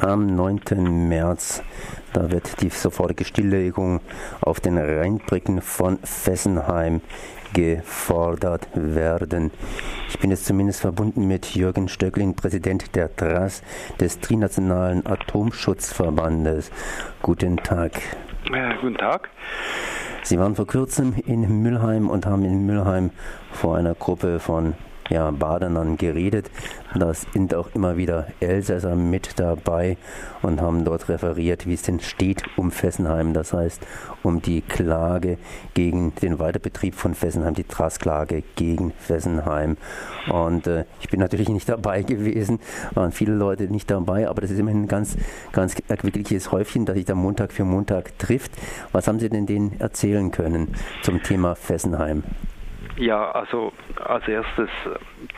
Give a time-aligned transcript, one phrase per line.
[0.00, 1.08] am 9.
[1.08, 1.62] März.
[2.12, 4.00] Da wird die sofortige Stilllegung
[4.40, 7.00] auf den Rheinbrücken von Fessenheim
[7.52, 9.50] gefordert werden.
[10.08, 13.62] Ich bin jetzt zumindest verbunden mit Jürgen Stöckling, Präsident der TRAS,
[14.00, 16.70] des Trinationalen Atomschutzverbandes.
[17.22, 17.92] Guten Tag.
[18.52, 19.30] Ja, guten Tag.
[20.22, 23.10] Sie waren vor kurzem in Mülheim und haben in Mülheim
[23.52, 24.74] vor einer Gruppe von
[25.10, 26.50] ja, Badenern geredet.
[26.94, 29.96] Da sind auch immer wieder Elsässer mit dabei
[30.42, 33.32] und haben dort referiert, wie es denn steht um Fessenheim.
[33.32, 33.82] Das heißt,
[34.22, 35.38] um die Klage
[35.74, 39.76] gegen den Weiterbetrieb von Fessenheim, die Trassklage gegen Fessenheim.
[40.30, 42.60] Und äh, ich bin natürlich nicht dabei gewesen,
[42.94, 45.16] waren viele Leute nicht dabei, aber das ist immerhin ein ganz,
[45.52, 48.52] ganz erquickliches Häufchen, das sich da Montag für Montag trifft.
[48.92, 52.22] Was haben Sie denn denen erzählen können zum Thema Fessenheim?
[52.96, 53.72] Ja, also
[54.04, 54.70] als erstes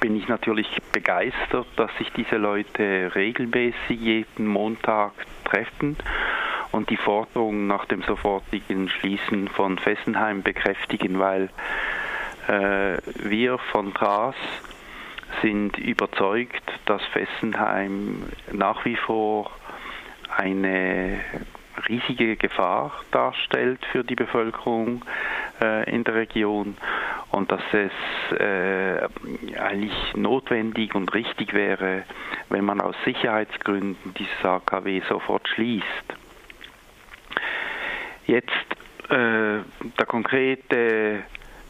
[0.00, 5.12] bin ich natürlich begeistert, dass sich diese Leute regelmäßig jeden Montag
[5.44, 5.96] treffen
[6.72, 11.48] und die Forderung nach dem sofortigen Schließen von Fessenheim bekräftigen, weil
[12.46, 14.36] äh, wir von TRAS
[15.40, 19.50] sind überzeugt, dass Fessenheim nach wie vor
[20.36, 21.20] eine
[21.88, 25.02] riesige Gefahr darstellt für die Bevölkerung
[25.60, 26.76] äh, in der Region
[27.36, 32.04] und dass es äh, eigentlich notwendig und richtig wäre,
[32.48, 35.84] wenn man aus Sicherheitsgründen dieses AKW sofort schließt.
[38.26, 38.48] Jetzt
[39.10, 39.58] äh,
[39.98, 41.24] der konkrete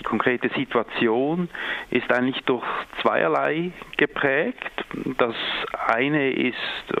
[0.00, 1.48] die konkrete Situation
[1.90, 2.64] ist eigentlich durch
[3.00, 4.84] zweierlei geprägt.
[5.18, 5.36] Das
[5.86, 6.56] eine ist,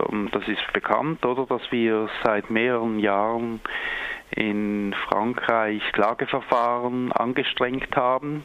[0.08, 3.60] ähm, das ist bekannt, oder, dass wir seit mehreren Jahren
[4.36, 8.44] in Frankreich Klageverfahren angestrengt haben.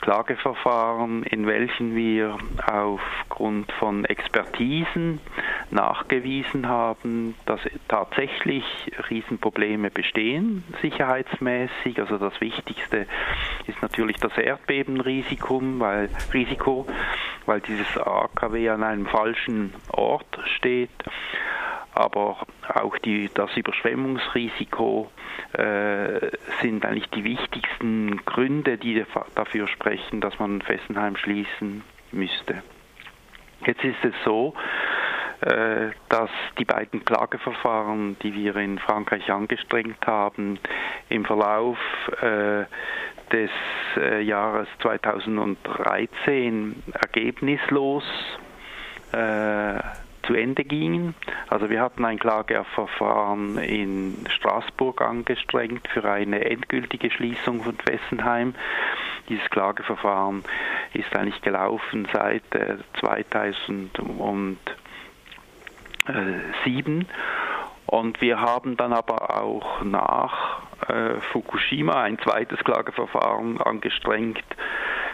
[0.00, 5.20] Klageverfahren, in welchen wir aufgrund von Expertisen
[5.70, 8.64] nachgewiesen haben, dass tatsächlich
[9.10, 11.98] Riesenprobleme bestehen, sicherheitsmäßig.
[11.98, 13.06] Also das Wichtigste
[13.66, 16.86] ist natürlich das Erdbebenrisiko, weil, Risiko,
[17.46, 20.90] weil dieses AKW an einem falschen Ort steht
[21.94, 22.38] aber
[22.74, 25.10] auch die, das Überschwemmungsrisiko
[25.52, 26.30] äh,
[26.62, 29.04] sind eigentlich die wichtigsten Gründe, die
[29.34, 31.82] dafür sprechen, dass man Fessenheim schließen
[32.12, 32.62] müsste.
[33.66, 34.54] Jetzt ist es so,
[35.40, 40.58] äh, dass die beiden Klageverfahren, die wir in Frankreich angestrengt haben,
[41.08, 41.78] im Verlauf
[42.20, 42.64] äh,
[43.32, 43.50] des
[43.96, 48.04] äh, Jahres 2013 ergebnislos
[49.12, 49.78] äh,
[50.28, 51.14] zu Ende gingen.
[51.48, 58.54] Also wir hatten ein Klageverfahren in Straßburg angestrengt für eine endgültige Schließung von Fessenheim.
[59.30, 60.44] Dieses Klageverfahren
[60.92, 62.42] ist eigentlich gelaufen seit
[63.00, 64.58] 2007.
[66.06, 67.04] Äh,
[67.86, 74.44] Und wir haben dann aber auch nach äh, Fukushima ein zweites Klageverfahren angestrengt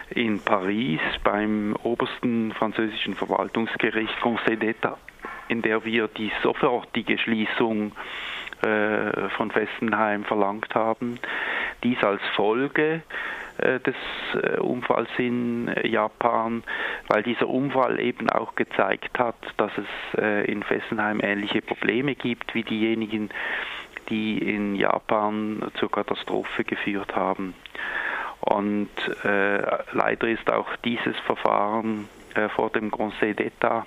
[0.09, 4.97] in Paris beim obersten französischen Verwaltungsgericht Conseil d'État,
[5.47, 7.91] in der wir die sofortige Schließung
[8.61, 11.19] äh, von Fessenheim verlangt haben.
[11.83, 13.01] Dies als Folge
[13.57, 13.95] äh, des
[14.33, 16.63] äh, Unfalls in Japan,
[17.07, 22.53] weil dieser Unfall eben auch gezeigt hat, dass es äh, in Fessenheim ähnliche Probleme gibt
[22.53, 23.29] wie diejenigen,
[24.09, 27.55] die in Japan zur Katastrophe geführt haben.
[28.41, 28.89] Und
[29.23, 29.61] äh,
[29.93, 33.83] leider ist auch dieses Verfahren äh, vor dem Conseil d'État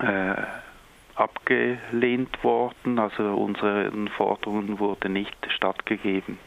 [0.00, 0.34] äh,
[1.14, 6.38] abgelehnt worden, also unseren Forderungen wurde nicht stattgegeben.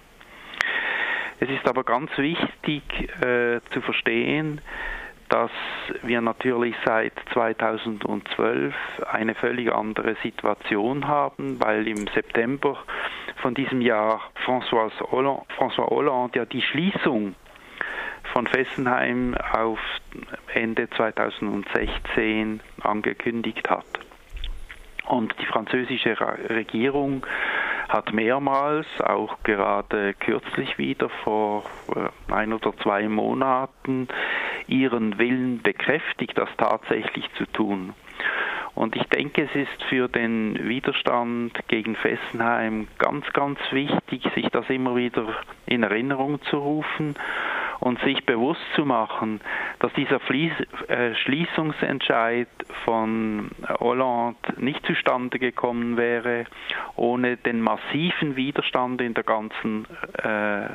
[1.40, 2.84] Es ist aber ganz wichtig
[3.22, 4.60] äh, zu verstehen,
[5.30, 5.52] dass
[6.04, 8.74] wir natürlich seit 2012
[9.10, 12.78] eine völlig andere Situation haben, weil im September
[13.42, 17.36] von diesem Jahr François Hollande, François Hollande ja die Schließung
[18.34, 19.80] von Fessenheim auf
[20.54, 23.86] Ende 2016 angekündigt hat.
[25.08, 26.18] Und die französische
[26.50, 27.26] Regierung
[27.88, 31.64] hat mehrmals, auch gerade kürzlich wieder vor
[31.96, 34.10] äh, ein oder zwei Monaten,
[34.68, 37.94] ihren Willen bekräftigt, das tatsächlich zu tun.
[38.78, 44.70] Und ich denke, es ist für den Widerstand gegen Fessenheim ganz, ganz wichtig, sich das
[44.70, 45.26] immer wieder
[45.66, 47.16] in Erinnerung zu rufen
[47.80, 49.42] und sich bewusst zu machen,
[49.80, 50.54] dass dieser Fließ,
[50.90, 52.48] äh, Schließungsentscheid
[52.86, 56.46] von Hollande nicht zustande gekommen wäre
[56.96, 59.88] ohne den massiven Widerstand in der ganzen
[60.22, 60.68] äh,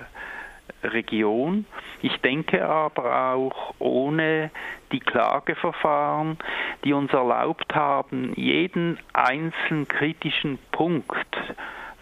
[0.83, 1.65] Region.
[2.03, 4.51] Ich denke aber auch ohne
[4.91, 6.39] die Klageverfahren,
[6.85, 11.37] die uns erlaubt haben, jeden einzelnen kritischen Punkt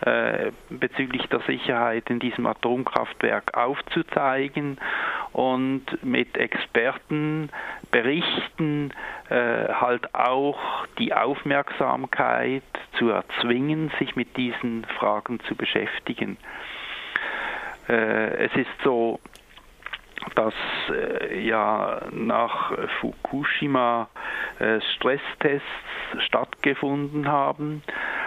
[0.01, 4.79] äh, bezüglich der Sicherheit in diesem Atomkraftwerk aufzuzeigen
[5.33, 8.95] und mit Expertenberichten
[9.29, 12.63] äh, halt auch die Aufmerksamkeit
[12.99, 16.39] zu erzwingen, sich mit diesen Fragen zu beschäftigen.
[17.91, 19.19] Äh, es ist so,
[20.37, 20.55] dass
[20.91, 24.09] äh, ja nach Fukushima
[24.61, 25.67] äh, Stresstests
[26.19, 27.83] stattgefunden haben.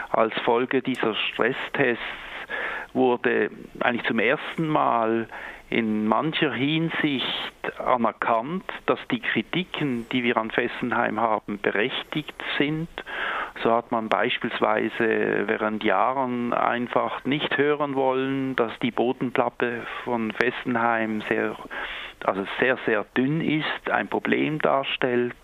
[0.10, 2.04] Als Folge dieser Stresstests
[2.94, 3.50] wurde
[3.80, 5.28] eigentlich zum ersten Mal
[5.70, 12.90] in mancher Hinsicht anerkannt, dass die Kritiken, die wir an Fessenheim haben, berechtigt sind.
[13.62, 21.22] So hat man beispielsweise während Jahren einfach nicht hören wollen, dass die Bodenplatte von Fessenheim
[21.30, 21.56] sehr,
[22.24, 25.36] also sehr, sehr dünn ist, ein Problem darstellt.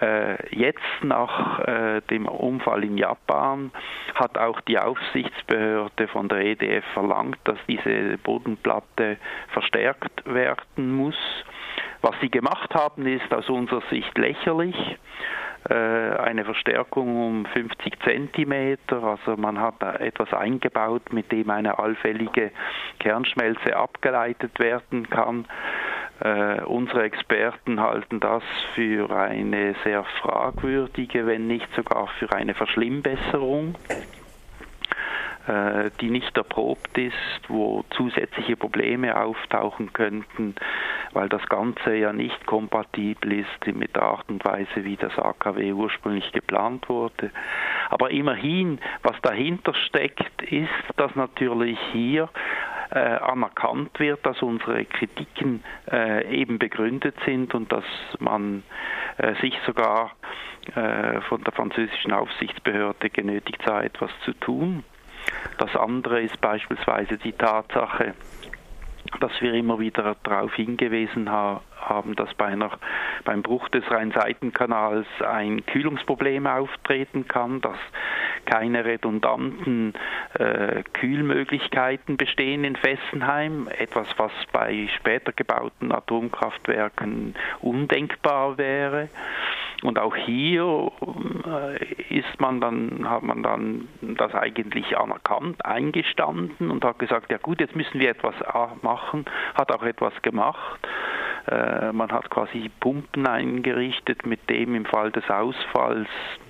[0.00, 3.70] Äh, jetzt nach äh, dem Unfall in Japan
[4.14, 11.16] hat auch die Aufsichtsbehörde von der EDF verlangt, dass diese Bodenplatte verstärkt werden muss.
[12.00, 14.76] Was sie gemacht haben, ist aus unserer Sicht lächerlich
[15.70, 19.02] eine Verstärkung um 50 Zentimeter.
[19.02, 22.50] Also man hat etwas eingebaut, mit dem eine allfällige
[22.98, 25.46] Kernschmelze abgeleitet werden kann.
[26.20, 28.44] Äh, unsere Experten halten das
[28.74, 33.74] für eine sehr fragwürdige, wenn nicht sogar für eine Verschlimmbesserung
[35.46, 37.14] äh, die nicht erprobt ist,
[37.48, 40.54] wo zusätzliche Probleme auftauchen könnten,
[41.12, 45.72] weil das Ganze ja nicht kompatibel ist mit der Art und Weise, wie das AKW
[45.72, 47.30] ursprünglich geplant wurde.
[47.90, 52.28] Aber immerhin, was dahinter steckt, ist, dass natürlich hier
[52.90, 57.84] äh, anerkannt wird, dass unsere Kritiken äh, eben begründet sind und dass
[58.18, 58.62] man
[59.18, 60.12] äh, sich sogar
[60.74, 64.84] äh, von der französischen Aufsichtsbehörde genötigt sah, etwas zu tun.
[65.58, 68.14] Das andere ist beispielsweise die Tatsache,
[69.20, 72.70] dass wir immer wieder darauf hingewiesen haben, dass bei einer,
[73.24, 77.78] beim Bruch des Rhein-Seitenkanals ein Kühlungsproblem auftreten kann, dass
[78.44, 79.94] keine redundanten
[80.34, 89.08] äh, Kühlmöglichkeiten bestehen in Fessenheim, etwas, was bei später gebauten Atomkraftwerken undenkbar wäre.
[89.82, 90.92] Und auch hier
[91.44, 97.38] äh, ist man dann, hat man dann das eigentlich anerkannt, eingestanden und hat gesagt, ja
[97.38, 98.34] gut, jetzt müssen wir etwas
[98.82, 99.24] machen,
[99.54, 100.80] hat auch etwas gemacht.
[101.50, 106.08] Äh, man hat quasi Pumpen eingerichtet, mit dem im Fall des Ausfalls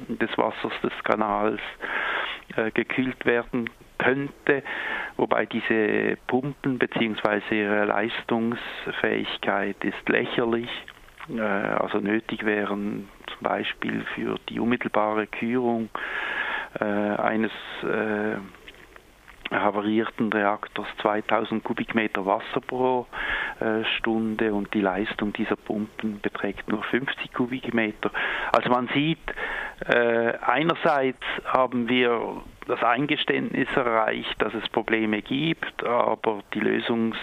[0.09, 1.61] des Wassers des Kanals
[2.57, 4.63] äh, gekühlt werden könnte,
[5.17, 7.41] wobei diese Pumpen bzw.
[7.51, 10.69] ihre Leistungsfähigkeit ist lächerlich.
[11.29, 15.89] Äh, also nötig wären zum Beispiel für die unmittelbare Kürung
[16.81, 17.53] äh, eines
[17.83, 18.37] äh,
[19.51, 23.07] havarierten Reaktors 2000 Kubikmeter Wasser pro
[23.61, 28.11] äh, Stunde und die Leistung dieser Pumpen beträgt nur 50 Kubikmeter.
[28.53, 29.19] Also man sieht,
[29.87, 37.19] äh, einerseits haben wir das Eingeständnis erreicht, dass es Probleme gibt, aber die Lösungs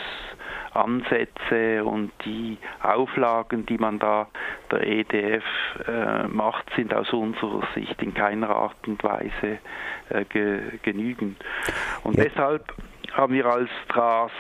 [0.74, 4.27] Ansätze und die Auflagen, die man da
[4.71, 5.44] der EDF
[5.88, 9.60] äh, macht, sind aus unserer Sicht in keiner Art und Weise
[10.10, 11.38] äh, ge genügend.
[12.04, 12.26] Und ja.
[12.26, 12.73] deshalb
[13.14, 14.31] haben wir als TRAS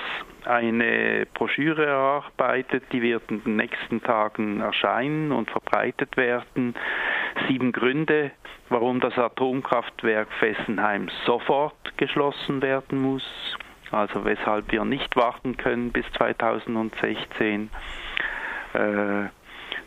[0.45, 6.75] eine Broschüre erarbeitet, die wird in den nächsten Tagen erscheinen und verbreitet werden.
[7.47, 8.31] Sieben Gründe,
[8.69, 13.23] warum das Atomkraftwerk Fessenheim sofort geschlossen werden muss
[13.91, 17.69] also weshalb wir nicht warten können bis 2016.
[18.73, 19.29] Äh,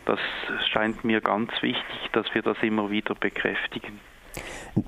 [0.05, 0.19] das
[0.71, 3.99] scheint mir ganz wichtig, dass wir das immer wieder bekräftigen.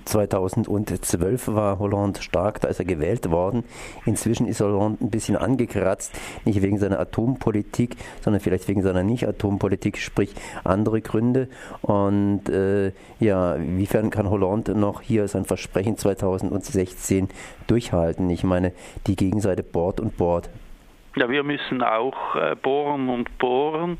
[0.05, 3.63] 2012 war Hollande stark, da ist er gewählt worden.
[4.05, 6.13] Inzwischen ist Hollande ein bisschen angekratzt,
[6.43, 11.47] nicht wegen seiner Atompolitik, sondern vielleicht wegen seiner Nicht-Atompolitik, sprich andere Gründe.
[11.81, 17.29] Und äh, ja, inwiefern kann Hollande noch hier sein Versprechen 2016
[17.67, 18.29] durchhalten?
[18.29, 18.73] Ich meine,
[19.07, 20.49] die Gegenseite bohrt und bohrt.
[21.17, 23.97] Ja, wir müssen auch äh, bohren und bohren.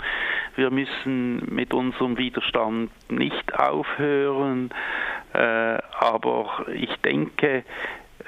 [0.57, 4.69] Wir müssen mit unserem Widerstand nicht aufhören.
[5.35, 7.63] Äh, aber ich denke,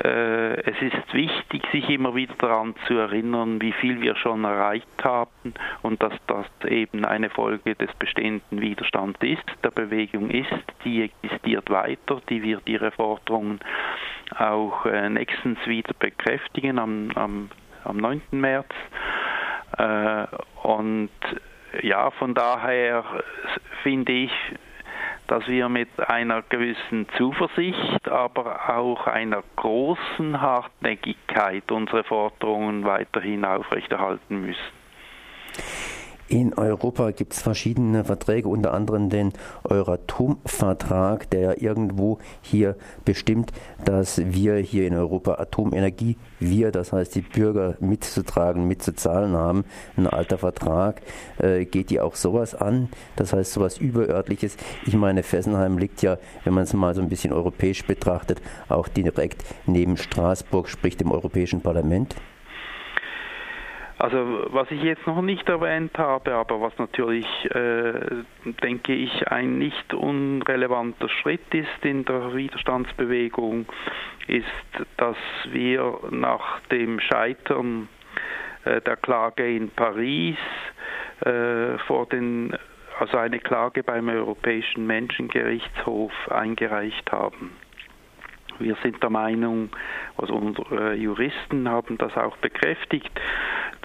[0.03, 5.03] äh, es ist wichtig, sich immer wieder daran zu erinnern, wie viel wir schon erreicht
[5.03, 10.51] haben und dass das eben eine Folge des bestehenden Widerstands ist, der Bewegung ist,
[10.83, 13.59] die existiert weiter, die wird ihre Forderungen
[14.37, 17.49] auch äh, nächstens wieder bekräftigen am, am
[17.83, 18.21] am 9.
[18.31, 18.67] März.
[20.63, 21.09] Und
[21.81, 23.03] ja, von daher
[23.83, 24.31] finde ich,
[25.27, 34.41] dass wir mit einer gewissen Zuversicht, aber auch einer großen Hartnäckigkeit unsere Forderungen weiterhin aufrechterhalten
[34.41, 34.76] müssen.
[36.29, 39.31] In Europa gibt es verschiedene Verträge, unter anderem den
[39.63, 43.53] Euratom-Vertrag, der ja irgendwo hier bestimmt,
[43.85, 49.63] dass wir hier in Europa Atomenergie, wir, das heißt die Bürger mitzutragen, mitzuzahlen haben.
[49.95, 51.01] Ein alter Vertrag.
[51.37, 52.89] Äh, geht die auch sowas an?
[53.15, 54.57] Das heißt sowas Überörtliches.
[54.85, 58.89] Ich meine, Fessenheim liegt ja, wenn man es mal so ein bisschen europäisch betrachtet, auch
[58.89, 62.15] direkt neben Straßburg, sprich dem Europäischen Parlament.
[63.99, 67.93] Also was ich jetzt noch nicht erwähnt habe, aber was natürlich, äh,
[68.61, 73.65] denke ich, ein nicht unrelevanter Schritt ist in der Widerstandsbewegung,
[74.27, 74.45] ist,
[74.97, 77.89] dass wir nach dem Scheitern
[78.65, 80.37] äh, der Klage in Paris
[81.21, 82.55] äh, vor den
[82.99, 87.51] also eine Klage beim Europäischen Menschengerichtshof eingereicht haben.
[88.59, 89.69] Wir sind der Meinung,
[90.17, 93.11] also unsere Juristen haben das auch bekräftigt,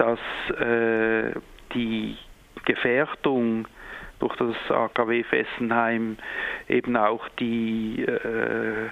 [0.03, 0.19] dass
[0.59, 1.33] äh,
[1.75, 2.17] die
[2.65, 3.69] Gefährdung
[4.19, 6.17] durch das AKW Fessenheim
[6.69, 8.91] eben auch die äh,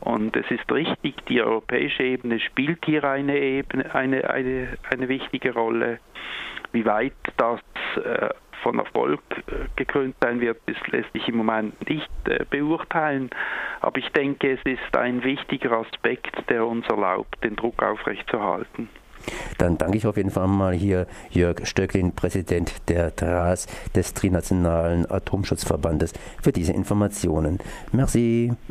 [0.00, 5.52] Und es ist richtig, die europäische Ebene spielt hier eine, Ebene, eine, eine, eine wichtige
[5.52, 5.98] Rolle.
[6.72, 7.60] Wie weit das
[7.96, 8.30] äh,
[8.62, 13.30] von Erfolg äh, gekrönt sein wird, das lässt sich im Moment nicht äh, beurteilen.
[13.80, 18.88] Aber ich denke, es ist ein wichtiger Aspekt, der uns erlaubt, den Druck aufrechtzuerhalten.
[19.58, 25.10] Dann danke ich auf jeden Fall mal hier Jörg Stöcklin, Präsident der TRAS, des Trinationalen
[25.10, 27.58] Atomschutzverbandes, für diese Informationen.
[27.92, 28.52] Merci.